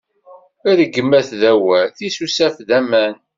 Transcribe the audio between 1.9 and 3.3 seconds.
tisusaf d aman.